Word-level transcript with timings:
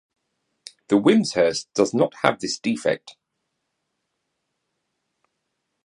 The 0.87 0.95
Wimshurst 0.95 1.67
does 1.75 1.93
not 1.93 2.15
have 2.23 2.39
this 2.39 2.57
defect. 2.57 3.15